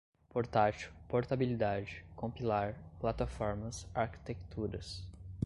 [0.33, 5.07] portátil, portabilidade, compilar, plataformas, arquitecturas